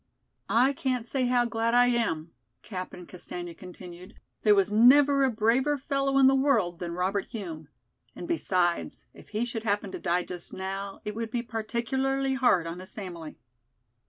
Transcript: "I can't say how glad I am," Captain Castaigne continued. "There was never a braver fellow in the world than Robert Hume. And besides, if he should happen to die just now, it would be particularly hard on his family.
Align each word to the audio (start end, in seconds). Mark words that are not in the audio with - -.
"I 0.49 0.73
can't 0.73 1.05
say 1.05 1.27
how 1.27 1.45
glad 1.45 1.75
I 1.75 1.85
am," 1.85 2.31
Captain 2.63 3.05
Castaigne 3.05 3.53
continued. 3.53 4.15
"There 4.41 4.55
was 4.55 4.71
never 4.71 5.23
a 5.23 5.29
braver 5.29 5.77
fellow 5.77 6.17
in 6.17 6.25
the 6.25 6.33
world 6.33 6.79
than 6.79 6.93
Robert 6.95 7.25
Hume. 7.27 7.67
And 8.15 8.27
besides, 8.27 9.05
if 9.13 9.29
he 9.29 9.45
should 9.45 9.61
happen 9.61 9.91
to 9.91 9.99
die 9.99 10.23
just 10.23 10.53
now, 10.53 11.01
it 11.05 11.13
would 11.13 11.29
be 11.29 11.43
particularly 11.43 12.33
hard 12.33 12.65
on 12.65 12.79
his 12.79 12.95
family. 12.95 13.37